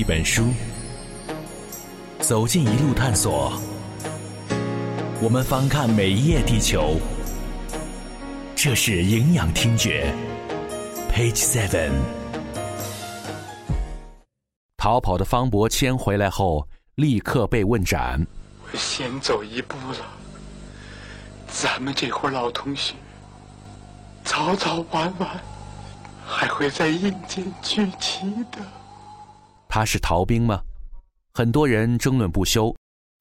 [0.00, 0.46] 一本书，
[2.20, 3.52] 走进一路探索。
[5.20, 6.98] 我们翻看每一页地球，
[8.56, 10.10] 这是营养听觉。
[11.12, 11.90] Page Seven。
[14.78, 18.26] 逃跑的方伯谦回来后，立刻被问斩。
[18.72, 19.98] 我先走一步了，
[21.46, 22.94] 咱们这伙老同学，
[24.24, 25.28] 早早晚晚
[26.26, 28.58] 还会在阴间聚齐的。
[29.70, 30.60] 他是逃兵吗？
[31.32, 32.74] 很多人争论不休。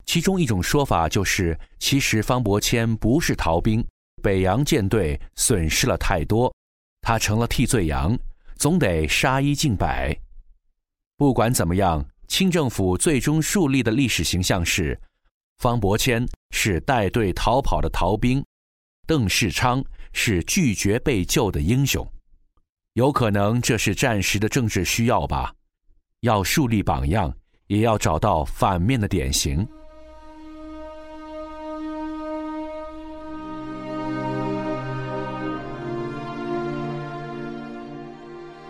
[0.07, 3.85] 其中一种说法就是，其实方伯谦不是逃兵，
[4.23, 6.51] 北洋舰队损失了太多，
[7.01, 8.17] 他成了替罪羊，
[8.55, 10.17] 总得杀一儆百。
[11.17, 14.99] 不管怎么样，清政府最终树立的历史形象是，
[15.59, 18.43] 方伯谦是带队逃跑的逃兵，
[19.05, 22.03] 邓世昌是拒绝被救的英雄。
[22.93, 25.53] 有可能这是战时的政治需要吧。
[26.21, 27.33] 要树立榜样，
[27.67, 29.65] 也要找到反面的典型。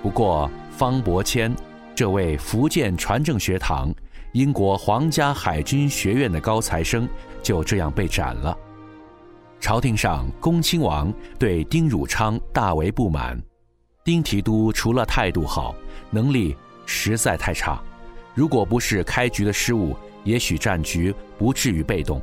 [0.04, 1.52] 不过，方伯谦
[1.96, 3.92] 这位福建船政学堂、
[4.34, 7.10] 英国皇家海军学院的高材生
[7.42, 8.56] 就这样被斩了。
[9.60, 13.42] 朝廷上，恭亲王对丁汝昌大为不满。
[14.04, 15.74] 丁提督除了态度好，
[16.12, 16.56] 能力。
[16.90, 17.80] 实在太差，
[18.34, 22.20] 如果不是开局的失误，也许战局不至于被动。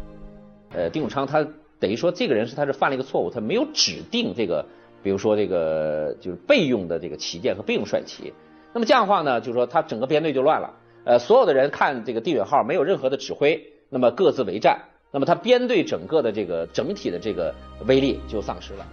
[0.74, 1.46] 呃，丁汝昌他
[1.78, 4.66] 等于说这个人是他是犯了一个错误，他没有指定这个，
[5.04, 8.32] 比如说这个就是备用的这个旗舰和备用帅旗。
[8.74, 10.74] 那么这样的话呢，就是说他整个编队就乱了。
[11.04, 14.76] 呃，所有的人看这个地远号没有任何的指挥，那么各自为战，
[15.12, 17.54] 那么他编队整个的这个整体的这个
[17.86, 18.84] 威力就丧失了。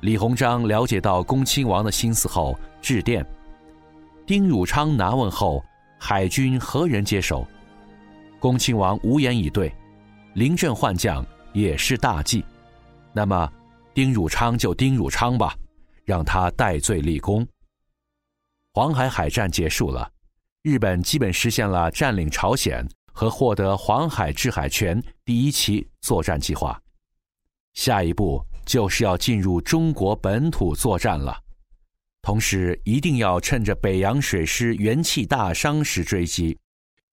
[0.00, 3.24] 李鸿章了解到恭亲王的心思后，致电。
[4.30, 5.60] 丁汝昌拿问后，
[5.98, 7.44] 海军何人接手？
[8.38, 9.74] 恭亲王无言以对。
[10.34, 12.44] 临阵换将也是大忌，
[13.12, 13.52] 那么
[13.92, 15.52] 丁汝昌就丁汝昌吧，
[16.04, 17.44] 让他戴罪立功。
[18.72, 20.08] 黄海海战结束了，
[20.62, 26.80] 日本基本实现了占领朝鲜和获得黄海制海权第一期作战计划。
[27.72, 31.36] 下一步就是要进入中国本土作战了。
[32.22, 36.56] 同时，一定要趁着北洋水师元气大伤时追击。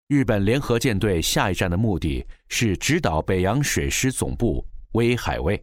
[0.07, 5.55] 日本联合舰队下一站的目的是直捣北洋水师总部威海卫。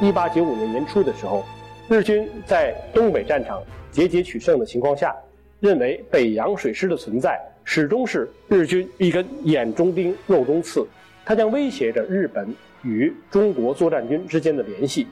[0.00, 1.44] 一八九五年年初的时候，
[1.88, 5.16] 日军在东北战场节节取胜的情况下，
[5.60, 7.40] 认为北洋水师的存在。
[7.70, 10.88] 始终是日军一根眼中钉、肉中刺，
[11.22, 12.48] 它将威胁着日本
[12.82, 15.06] 与中国作战军之间的联系。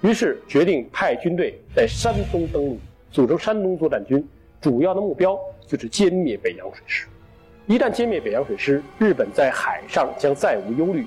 [0.00, 2.78] 于是决定派军队在山东登陆，
[3.10, 4.26] 组成山东作战军。
[4.58, 7.06] 主要的目标就是歼灭北洋水师。
[7.66, 11.04] 一旦歼灭北洋水师，日本在海上将再无忧虑，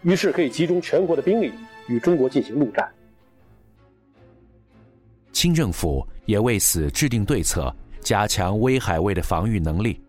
[0.00, 1.52] 于是可以集中全国的兵力
[1.86, 2.90] 与中国进行陆战。
[5.32, 7.70] 清政府也为此制定对策，
[8.00, 10.00] 加强威海卫的防御能力。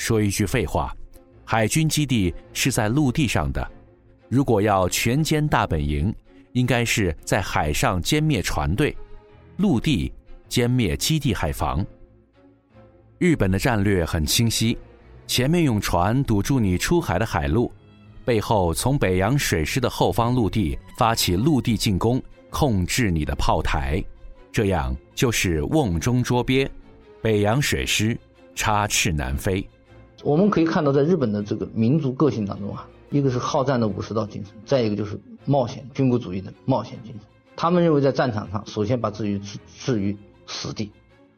[0.00, 0.96] 说一句废话，
[1.44, 3.70] 海军基地是在陆地上的，
[4.30, 6.12] 如果要全歼大本营，
[6.52, 8.96] 应该是在海上歼灭船队，
[9.58, 10.10] 陆地
[10.48, 11.84] 歼灭基地海防。
[13.18, 14.78] 日本的战略很清晰，
[15.26, 17.70] 前面用船堵住你出海的海路，
[18.24, 24.02] 背后从北洋水师的后方陆地发起陆地进攻，控制你的炮台，
[24.50, 26.66] 这样就是瓮中捉鳖，
[27.20, 28.18] 北洋水师
[28.54, 29.62] 插翅难飞。
[30.22, 37.20] 我们可以看到，在日本的这个民族个性当中啊，一个是好战的武士道精神，再一个就是冒险军国主义的冒险精神。
[37.56, 40.16] 他们认为，在战场上，首先把自己置置于
[40.46, 40.90] 死地，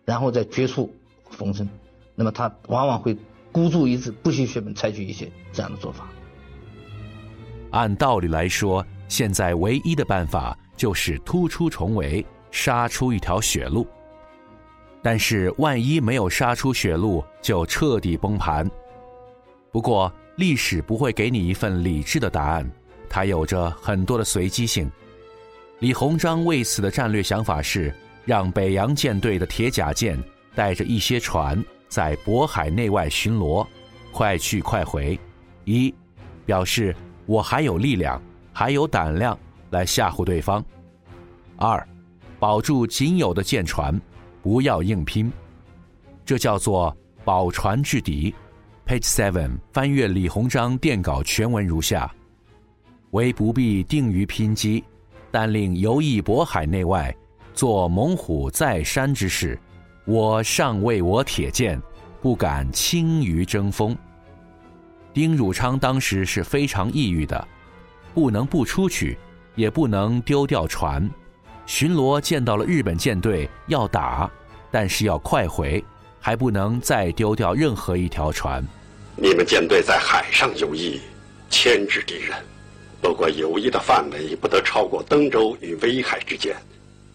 [0.04, 0.92] 然后再绝处
[1.30, 1.68] 逢生。
[2.14, 3.16] 那么，他往往会
[3.50, 6.08] 孤注一掷，不惜血本，采取一些这样的做法。
[7.70, 13.86] 按道理来说，现在唯一的办法就是突出重围，杀出一条血路。
[15.02, 18.70] 但是，万一没有杀出血路，就彻底崩盘。
[19.72, 22.70] 不过，历史不会给你一份理智的答案，
[23.08, 24.88] 它有着很多的随机性。
[25.80, 27.92] 李鸿章为此的战略想法是，
[28.24, 30.16] 让北洋舰队的铁甲舰
[30.54, 33.66] 带着一些船在渤海内外巡逻，
[34.12, 35.18] 快去快回，
[35.64, 35.92] 一
[36.46, 36.94] 表示
[37.26, 38.22] 我还有力量，
[38.52, 39.36] 还有胆量
[39.70, 40.62] 来吓唬对方；
[41.56, 41.84] 二，
[42.38, 44.00] 保住仅有的舰船。
[44.42, 45.32] 不要硬拼，
[46.26, 46.94] 这叫做
[47.24, 48.34] 保船制敌。
[48.84, 52.12] Page Seven 翻阅李鸿章电稿全文如下：
[53.12, 54.82] 唯不必定于拼击，
[55.30, 57.14] 但令游弋渤海内外，
[57.54, 59.58] 做猛虎在山之势。
[60.04, 61.80] 我尚为我铁剑，
[62.20, 63.96] 不敢轻于争锋。
[65.14, 67.46] 丁汝昌当时是非常抑郁的，
[68.12, 69.16] 不能不出去，
[69.54, 71.08] 也不能丢掉船。
[71.66, 74.30] 巡逻见到了日本舰队要打，
[74.70, 75.82] 但是要快回，
[76.20, 78.62] 还不能再丢掉任何一条船。
[79.16, 81.00] 你们舰队在海上游弋，
[81.48, 82.36] 牵制敌人，
[83.00, 86.56] 不过游弋的范围不得超过登州与威海之间，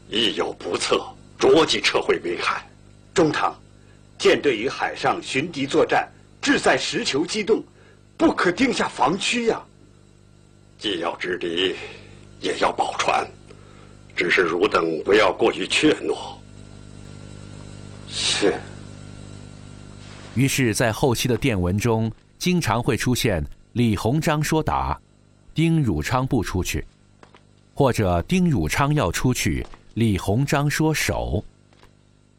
[0.09, 1.05] 一有不测，
[1.37, 2.65] 着即撤回威海。
[3.13, 3.55] 中堂，
[4.17, 6.07] 舰队于海上寻敌作战，
[6.41, 7.63] 志在实求机动，
[8.15, 9.61] 不可定下防区呀。
[10.77, 11.75] 既要制敌，
[12.39, 13.27] 也要保船，
[14.17, 16.17] 只是汝等不要过于怯懦。
[18.09, 18.53] 是。
[20.33, 23.43] 于是，在后期的电文中，经常会出现
[23.73, 24.99] 李鸿章说打，
[25.53, 26.85] 丁汝昌不出去，
[27.73, 31.43] 或者丁汝昌要出去，李鸿章说守。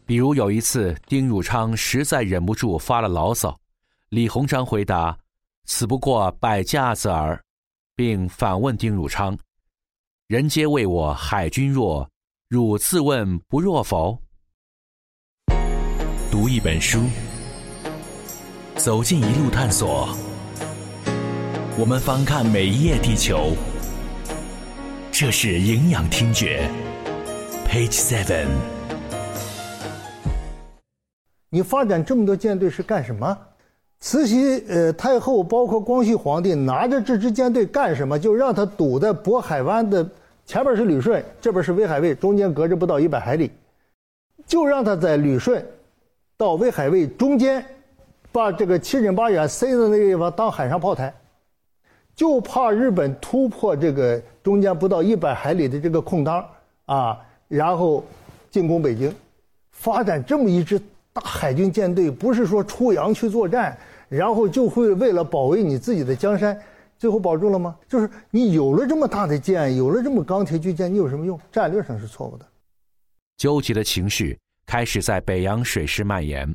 [0.04, 3.56] 比如有一次，丁汝昌实在忍不住发了牢骚，
[4.08, 5.16] 李鸿章回答
[5.66, 7.40] ：“此不过摆架子耳。”
[7.94, 9.36] 并反问丁汝昌
[10.28, 12.06] ：“人皆谓我海军弱，
[12.50, 14.20] 汝自问不弱否？”
[16.30, 17.00] 读一本书。
[18.76, 20.14] 走进一路探索，
[21.78, 23.56] 我们翻看每一页地球。
[25.10, 26.70] 这是营养听觉
[27.66, 28.48] ，Page Seven。
[31.48, 33.34] 你发展这么多舰队是干什么？
[34.00, 38.18] 慈禧呃太后，包括光绪皇帝，拿着这支舰队干什么？
[38.18, 40.08] 就让他堵在渤海湾的
[40.46, 43.50] 前边是旅顺，这边是威海卫，中间隔着不到一百海里，
[44.46, 45.64] 就让他在旅顺
[46.36, 47.64] 到威海卫中间。
[48.30, 51.12] 把这个七整八远塞在那个地方当海上炮台，
[52.14, 56.44] 就怕日本突破这个中间不到一百海里的这个空当
[56.84, 57.18] 啊，
[57.48, 58.04] 然后
[58.50, 59.12] 进攻北京，
[59.72, 60.78] 发展这么一支
[61.10, 63.76] 大海军舰队，不是说出洋去作战，
[64.08, 66.58] 然后就会为了保卫你自己的江山，
[66.96, 67.76] 最后保住了吗？
[67.88, 71.38] 就是你有了这么大的舰，有了这么钢铁巨舰，你有什么用？
[71.52, 72.46] 战略上是错误的。
[73.36, 76.52] 纠结的情绪开始在北洋水师蔓延。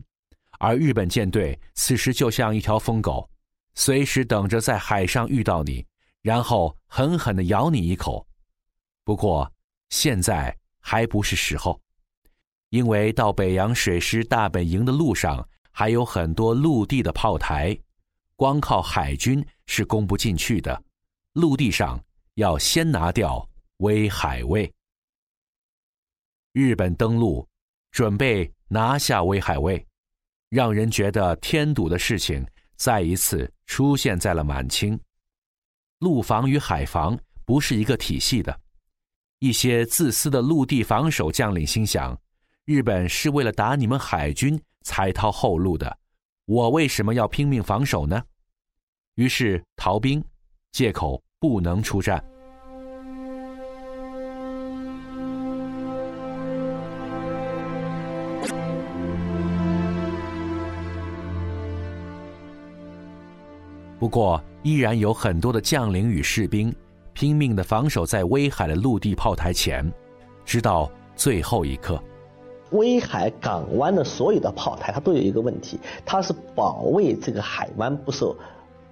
[0.60, 3.30] 而日本舰队此时就像一条疯狗，
[3.76, 5.86] 随时等着在海上遇到你，
[6.22, 8.26] 然后狠狠地咬你一口。
[9.04, 9.52] 不过
[9.90, 11.80] 现在还不是时候，
[12.70, 17.78] 因为到北洋水师大本营的路上还有很多陆地的炮台，
[18.36, 20.82] 光靠海军是攻不进去的。
[21.34, 22.00] 陆地上
[22.36, 23.46] 要先拿掉
[23.78, 24.72] 威海卫。
[26.52, 27.46] 日本登陆，
[27.92, 29.86] 准备拿下威海卫。
[30.50, 35.00] 让人觉得添堵的事情再一次出现在了满清。
[35.98, 38.56] 陆防与海防不是一个体系的，
[39.40, 42.16] 一些自私的陆地防守将领心想：
[42.66, 45.98] 日本是为了打你们海军才掏后路的，
[46.46, 48.22] 我为什么要拼命防守呢？
[49.16, 50.24] 于是逃兵，
[50.72, 52.24] 借口不能出战。
[64.00, 66.76] 不过，依然有很多的将领与士兵
[67.14, 69.90] 拼命的防守在威海的陆地炮台前，
[70.44, 72.04] 直到最后一刻。
[72.74, 78.36] 威海港湾的所有的炮台，它都有一个问题，它是保卫这个海湾不受，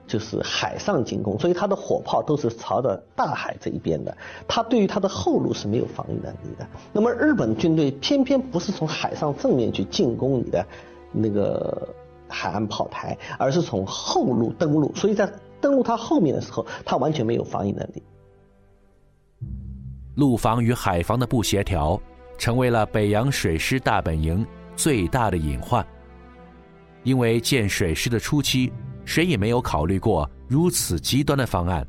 [0.07, 4.15] 就是海上进攻，所以它的火炮都是朝着大海这一边的，
[4.47, 6.65] 它对于它的后路是没有防御能力的。
[6.93, 10.65] 那么日本军队偏偏不是从海上正面去进攻你的
[11.11, 11.87] 那个。
[12.33, 18.01] 海岸炮台，而是从后路登陆，所以在登陆它后面的时候，它完全没有防御能力。
[20.15, 22.01] 陆防与海防的不协调，
[22.41, 24.43] 成为了北洋水师大本营
[24.75, 25.85] 最大的隐患。
[27.03, 28.73] 因为建水师的初期，
[29.05, 31.85] 谁也没有考虑过如此极端的方案，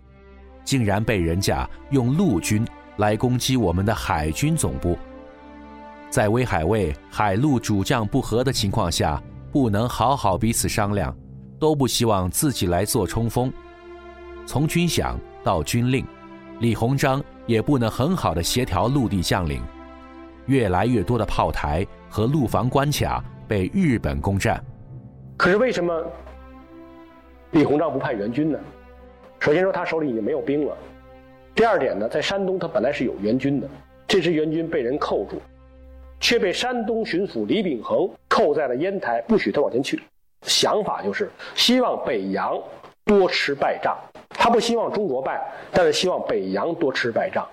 [0.62, 2.62] 竟然被人家用陆军
[2.98, 4.98] 来攻击我们的海军总部。
[6.10, 9.18] 在威海卫海陆主将不和的情况下。
[9.50, 11.14] 不能好好彼此商量，
[11.60, 13.52] 都不希望自己来做冲锋。
[14.46, 16.06] 从军饷到军令，
[16.58, 19.62] 李鸿章也不能很好的协调陆地将领。
[20.46, 24.62] 越来越多的炮台和陆防关卡被日本攻占。
[25.36, 26.04] 可是为什么
[27.52, 28.58] 李鸿章不派援军呢？
[29.40, 30.76] 首先说他手里已经没有兵了。
[31.54, 33.68] 第二点呢，在山东他本来是有援军的，
[34.06, 35.40] 这支援军被人扣住。
[36.20, 40.00] 却被山东巡抚李秉衡扣在了烟台，不许他往前去。
[40.42, 42.56] 想法就是希望北洋
[43.04, 47.44] 多吃败仗，他不希望中国败，但是希望北洋多吃败仗。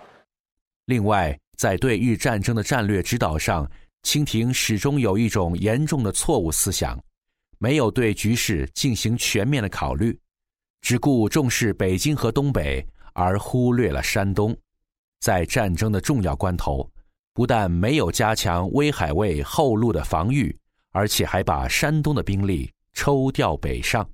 [0.86, 3.70] 另外，在对日战争的战略指导上，
[4.04, 6.98] 清廷始终有一种严重的错误思想，
[7.58, 10.18] 没有对局势进行全面的考虑，
[10.80, 14.56] 只顾重视北京和东北，而忽略了山东。
[15.20, 16.90] 在战争的重要关头，
[17.34, 20.58] 不但没有加强威海卫后路的防御，
[20.92, 24.10] 而且还把山东的兵力抽调北上。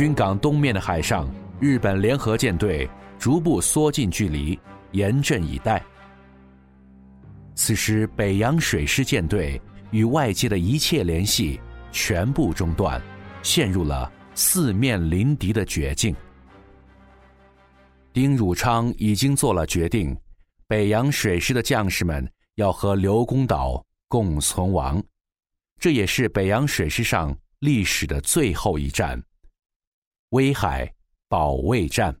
[0.00, 1.28] 军港东面的海上，
[1.60, 2.88] 日本联合舰队
[3.18, 4.58] 逐步缩近距离，
[4.92, 5.84] 严阵以待。
[7.54, 11.60] 此时，北洋水师舰队与外界的一切联系
[11.92, 12.98] 全部中断，
[13.42, 16.16] 陷入了四面临敌的绝境。
[18.10, 20.16] 丁汝昌已经做了决定，
[20.66, 25.04] 北洋水师的将士们要和刘公岛共存亡，
[25.78, 29.22] 这也是北洋水师上历史的最后一战。
[30.30, 30.94] 威海
[31.28, 32.16] 保卫战。